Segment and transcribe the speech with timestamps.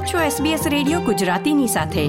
[0.00, 2.04] આપ છો SBS radio ગુજરાતીની સાથે.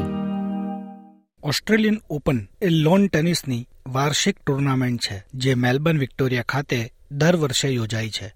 [1.44, 8.10] ઓસ્ટ્રેલિયન ઓપન એ લોન ટેનિસની વાર્ષિક ટુર્નામેન્ટ છે, જે મેલબર્ન વિક્ટોરિયા ખાતે દર વર્ષે યોજાય
[8.10, 8.34] છે.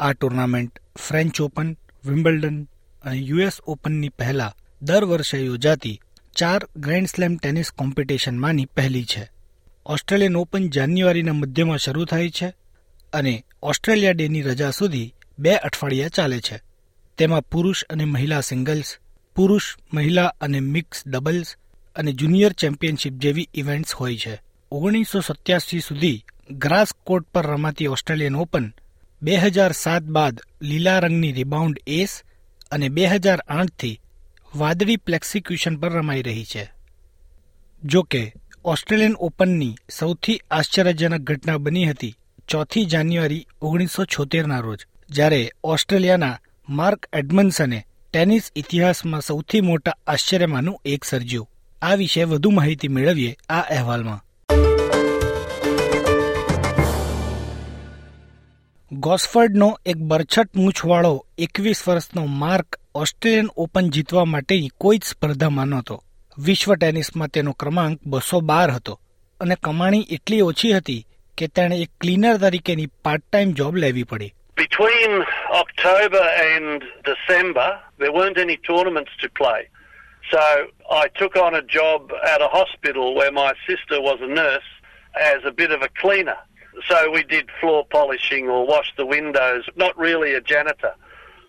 [0.00, 2.68] આ ટુર્નામેન્ટ ફ્રેન્ચ ઓપન, વિમ્બલ્ડન
[3.04, 6.00] અને યુએસ ઓપનની પહેલા દર વર્ષે યોજાતી
[6.36, 9.30] ચાર ગ્રેન્ડ સ્લેમ ટેનિસ કોમ્પિટિશનમાંની પહેલી છે.
[9.86, 12.48] ઓસ્ટ્રેલિયન ઓપન જાન્યુઆરીના મધ્યમાં શરૂ થાય છે
[13.12, 16.65] અને ઓસ્ટ્રેલિયા ડેની રજા સુધી બે અઠવાડિયા ચાલે છે.
[17.18, 18.96] તેમાં પુરુષ અને મહિલા સિંગલ્સ
[19.36, 21.56] પુરુષ, મહિલા અને મિક્સ ડબલ્સ
[21.96, 24.40] અને જુનિયર ચેમ્પિયનશિપ જેવી ઇવેન્ટ્સ હોય છે.
[24.72, 28.72] ઓગણીસો સત્યાસી સુધી ગ્રાસ કોર્ટ પર રમાતી ઓસ્ટ્રેલિયન ઓપન
[29.22, 32.22] બે હજાર સાત બાદ લીલા રંગની રિબાઉન્ડ એસ
[32.70, 34.00] અને બે હજાર આઠથી
[34.56, 36.70] વાદળી પ્લેક્સિક્યુશન પર રમાઈ રહી છે.
[37.84, 38.32] જો કે
[38.64, 42.14] ઓસ્ટ્રેલિયન ઓપનની સૌથી આશ્ચર્યજનક ઘટના બની હતી
[42.48, 51.04] ચોથી જાન્યુઆરી ઓગણીસો છોતેરના રોજ, જ્યારે ઓસ્ટ્રેલિયાના માર્ક એડમન્સને ટેનિસ ઇતિહાસમાં સૌથી મોટા આશ્ચર્યમાંનું એક
[51.04, 51.48] સર્જ્યું.
[51.82, 54.22] આ વિશે વધુ માહિતી મેળવીએ આ અહેવાલમાં.
[58.92, 66.02] ગોસ્ફર્ડનો એક બરછટ મૂછવાળો એકવીસ વર્ષનો માર્ક ઓસ્ટ્રેલિયન ઓપન જીતવા માટેની કોઈ જ સ્પર્ધામાં નહોતો.
[66.38, 69.00] વિશ્વ ટેનિસમાં તેનો ક્રમાંક બસો બાર હતો
[69.40, 71.06] અને કમાણી એટલી ઓછી હતી
[71.38, 74.34] કે તેણે એક ક્લીનર તરીકેની પાર્ટ ટાઈમ જોબ લેવી પડી.
[74.55, 75.11] Between
[75.63, 76.23] October
[76.53, 77.69] and December,
[77.99, 79.61] there weren't any tournaments to play.
[80.31, 80.41] So
[81.01, 84.69] I took on a job at a hospital where my sister was a nurse
[85.33, 86.39] as a bit of a cleaner.
[86.89, 90.93] So we did floor polishing or wash the windows, not really a janitor.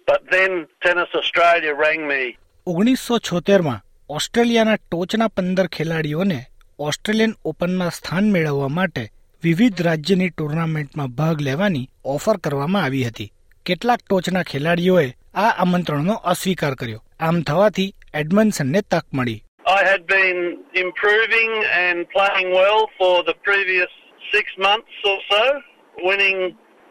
[0.07, 0.51] But then
[0.85, 2.23] Tennis Australia rang me.
[2.67, 6.39] ઓગણીસો છોતેરમાં ઓસ્ટ્રેલિયાના ટોચના પંદર ખેલાડીઓને
[6.79, 9.05] Australian ઓપનમાં સ્થાન મેળવવા માટે
[9.44, 13.32] વિવિધ રાજ્યની ટુર્નામેન્ટમાં ભાગ લેવાની ઓફર કરવામાં આવી હતી
[13.66, 17.90] કેટલાક ટોચના ખેલાડીઓએ આ આમંત્રણનો અસ્વીકાર કર્યો આમ થવાથી
[18.22, 19.44] એડમન્સનને તક મળી
[19.80, 20.40] I had been
[20.86, 23.92] improving and playing well for the previous
[24.36, 25.42] six months or so,
[25.98, 26.40] winning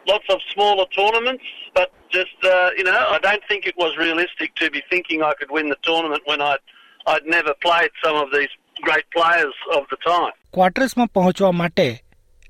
[0.07, 4.51] lots of smaller tournaments, but just, uh, you know, I don't think it was realistic
[4.63, 6.65] to be thinking I could win the tournament when I'd,
[7.07, 10.35] I'd never played some of these great players of the time.
[10.53, 11.89] ક્વાર્ટર્સમાં પહોંચવા માટે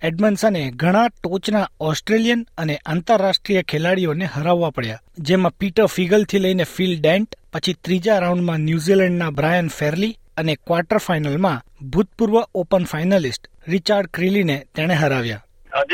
[0.07, 7.35] એડમન્સને ઘણા ટોચના Australian અને આંતરરાષ્ટ્રીય ખેલાડીઓને હરાવવા પડ્યા જેમાં પીટર ફિગલથી લઈને ફિલ ડેન્ટ
[7.53, 14.95] પછી ત્રીજા રાઉન્ડમાં ન્યુઝીલેન્ડના બ્રાયન ફેરલી અને ક્વાર્ટર ફાઇનલમાં ભૂતપૂર્વ ઓપન ફાઇનલિસ્ટ રિચાર્ડ ક્રિલીને તેણે
[14.95, 15.43] હરાવ્યા
[15.75, 15.85] uh.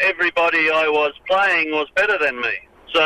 [0.00, 2.69] Everybody I was playing was better than me.
[2.92, 3.02] So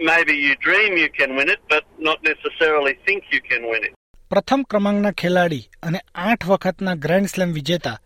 [0.00, 3.94] maybe you dream you can win it, but not necessarily think you can win it.
[4.30, 7.96] પ્રથમ ક્રમાંકના ખેલાડી અને આઠ વખતના ગ્રેન્ડ સ્લેમ વિજેતા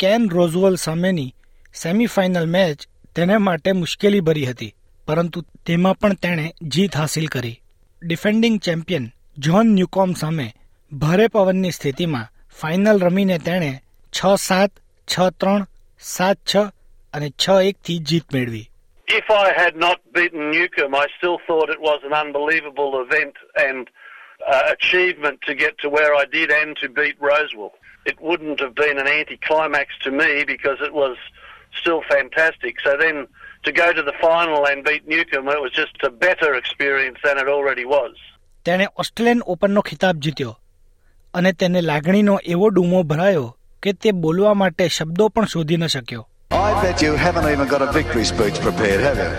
[0.00, 1.30] કેન રોઝવલ સામેની
[1.74, 2.86] semifinal match
[3.16, 4.72] તેને માટે મુશ્કેલી ભરી હતી
[5.08, 7.56] પરંતુ તેમાં પણ તેણે જીત હાંસિલ કરી
[8.02, 9.06] ડિફેન્ડિંગ ચેમ્પિયન
[9.38, 10.48] જ્હોન ન્યુકોમ સામે
[10.92, 13.72] ભારે પવનની સ્થિતિમાં ફાઇનલ રમીને તેણે
[14.12, 14.72] છ સાત
[15.08, 15.62] છ ત્રણ
[16.00, 16.54] સાત છ
[17.14, 18.69] અને છ એકથી જીત મેળવી
[19.09, 23.89] If I had not beaten Newcomb, I still thought it was an unbelievable event and
[24.47, 27.73] uh, achievement to get to where I did and to beat Rosewell.
[28.05, 31.17] It wouldn't have been an anticlimax to me because it was
[31.79, 32.75] still fantastic.
[32.83, 33.27] So then
[33.63, 37.37] to go to the final and beat Newcomb, it was just a better experience than
[37.37, 38.13] it already was.
[38.65, 40.53] તેણે Australian ઓપનનો ખિતાબ જીત્યો
[41.33, 46.23] અને તેને લાગણીનો એવો ડૂમો ભરાયો કે તે બોલવા માટે શબ્દો પણ શોધી ન શક્યો
[46.60, 49.30] I bet you haven't even got a victory speech prepared, have you?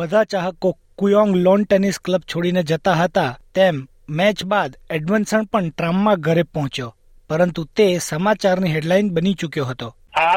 [0.00, 0.70] બધા ચાહકો
[1.00, 3.24] કુયોંગ લોન ટેનિસ ક્લબ છોડીને જતા હતા
[3.58, 3.76] તેમ
[4.20, 6.88] મેચ બાદ એડવન્સન પણ ટ્રામમાં ઘરે પહોંચ્યો
[7.30, 9.88] પરંતુ તે સમાચારની હેડલાઇન બની ચૂક્યો હતો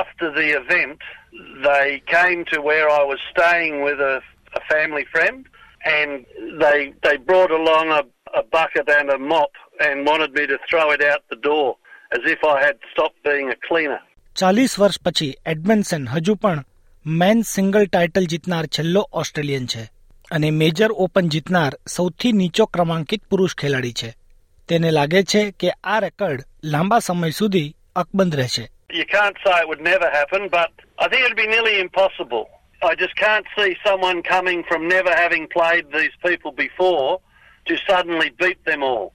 [0.01, 0.99] After the event,
[1.67, 4.15] they came to where I was staying with a,
[4.59, 5.39] a family friend
[5.97, 6.11] and
[6.63, 8.03] they, they brought along a,
[8.41, 9.53] a bucket and a mop
[9.87, 11.69] and wanted me to throw it out the door
[12.15, 14.01] as if I had stopped being a cleaner.
[14.35, 16.63] ચાલીસ વર્ષ પછી એડમન્સન હજુ પણ
[17.05, 19.83] main single title જીતનાર છેલ્લો Australian છે
[20.31, 24.09] અને major open જીતનાર સૌથી નીચો ક્રમાંકિત પુરુષ ખેલાડી છે
[24.69, 28.65] તેને લાગે છે કે આ રેકર્ડ લાંબા સમય સુધી અકબંધ રહેશે
[28.99, 30.71] You can't say it would never happen, but
[31.03, 32.45] I think it'd be nearly impossible.
[32.81, 37.09] I just can't see someone coming from never having played these people before
[37.67, 39.07] to suddenly beat them all,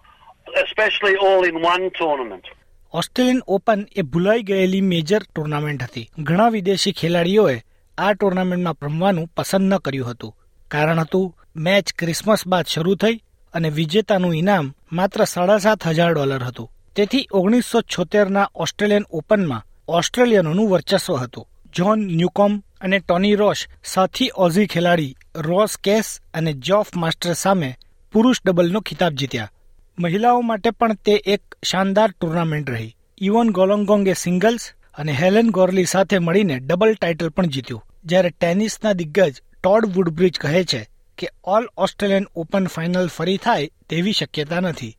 [0.64, 2.44] especially all in one tournament.
[2.92, 6.10] Australian Open એ ભૂલાઈ ગયેલી major tournament હતી.
[6.18, 7.62] ઘણા વિદેશી ખેલાડીઓએ
[7.98, 10.36] આ ટુર્નામેન્ટમાં રમવાનું પસંદ ન કર્યું હતું.
[10.68, 13.22] કારણ હતું, મેચ ક્રિસમસ બાદ શરૂ થઈ
[13.54, 16.70] અને વિજેતાનું ઇનામ માત્ર સાડા સાત હજાર ડોલર હતું.
[16.96, 21.48] તેથી ઓગણીસો છોતેરના ઓસ્ટ્રેલિયન ઓપનમાં ઓસ્ટ્રેલિયનોનું વર્ચસ્વ હતું.
[21.74, 27.76] જ્હોન ન્યુકોમ અને ટોની રોશ સાથી ઓઝી ખેલાડી રોસ કેસ અને જોફ માસ્ટર સામે
[28.12, 29.50] પુરુષ ડબલનો ખિતાબ જીત્યા.
[30.00, 32.96] મહિલાઓ માટે પણ તે એક શાનદાર ટુર્નામેન્ટ રહી.
[33.20, 37.82] ઇવન ગોલોંગોંગે સિંગલ્સ અને હેલેન ગોર્લી સાથે મળીને ડબલ ટાઇટલ પણ જીત્યું.
[38.04, 40.88] જ્યારે ટેનિસના દિગ્ગજ ટોડ વુડબ્રિજ કહે છે
[41.18, 44.96] કે ઓલ ઓસ્ટ્રેલિયન ઓપન ફાઇનલ ફરી થાય તેવી શક્યતા નથી.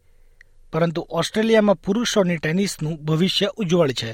[0.73, 4.11] પરંતુ ઓસ્ટ્રેલિયામાં પુરુષોની ટેનિસનું ભવિષ્ય ઉજ્જવળ છે.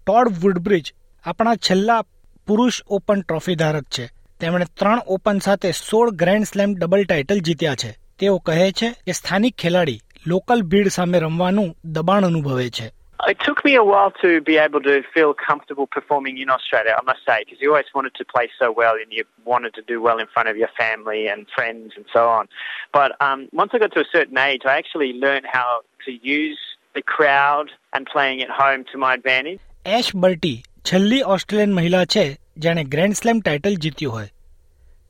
[0.08, 0.94] ટોડ વુડબ્રિજ
[1.24, 2.02] આપણા છેલ્લા
[2.48, 4.10] પુરુષ ઓપન ટ્રોફી ધારક છે.
[4.40, 7.92] તેમણે ત્રણ ઓપન સાથે સોળ ગ્રેન્ડ સ્લેમ ડબલ ટાઇટલ જીત્યા છે.
[8.20, 12.88] તેઓ કહે છે કે સ્થાનિક ખેલાડી લોકલ ભીડ સામે રમવાનું દબાણ અનુભવે છે
[13.20, 17.04] It took me a while to be able to feel comfortable performing in Australia, I
[17.04, 20.02] must say, because you always wanted to play so well and you wanted to do
[20.02, 22.48] well in front of your family and friends and so on.
[22.94, 26.60] But um, once I got to a certain age, I actually learned how to use
[26.96, 29.60] the crowd and playing at home to my advantage.
[29.86, 32.26] Ash Barty છેલ્લી Australian મહિલા છે
[32.58, 34.30] જેણે grand slam title જીત્યું હોય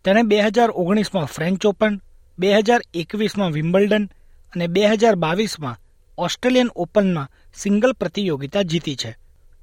[0.05, 1.99] તેણે બે હજાર ઓગણીસમાં ફ્રેન્ચ ઓપન
[2.37, 4.09] બે હજાર એકવીસમાં વિમ્બલ્ડન
[4.55, 5.81] અને બે હજાર બાવીસમાં
[6.17, 9.11] ઓસ્ટ્રેલિયન ઓપનમાં સિંગલ પ્રતિયોગિતા જીતી છે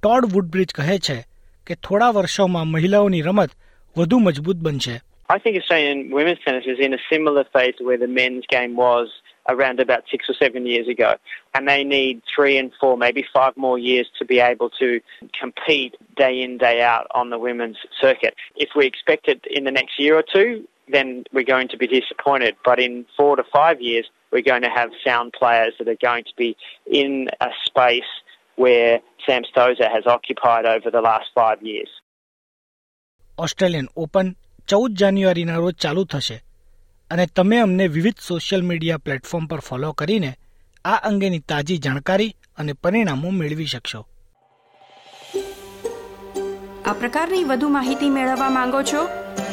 [0.03, 1.19] ટોડ વુડબ્રિજ કહે છે
[1.67, 3.53] કે થોડા વર્ષોમાં મહિલાઓની રમત
[3.97, 4.97] વધુ મજબૂત બનશે
[5.29, 9.09] I think Australian women's tennis is in a similar phase where the men's game was
[9.49, 11.11] around about six or seven years ago.
[11.55, 15.01] And they need three and four, maybe five more years to be able to
[15.41, 18.35] compete day in, day out on the women's circuit.
[18.57, 21.87] If we expect it in the next year or two, then we're going to be
[21.89, 22.55] disappointed.
[22.65, 26.25] But in four to five years, we're going to have sound players that are going
[26.25, 26.57] to be
[26.87, 28.11] in a space
[28.59, 31.91] where Sam Stosur has occupied over the last five years.
[33.39, 34.29] Australian Open
[34.69, 36.37] ચૌદ જાન્યુઆરીના રોજ ચાલુ થશે
[37.11, 40.31] અને તમે અમને વિવિધ social media platform પર ફોલો કરીને
[40.85, 44.03] આ અંગેની તાજી જાણકારી અને પરિણામો મેળવી શકશો
[46.85, 49.03] આ પ્રકારની વધુ માહિતી મેળવવા માંગો છો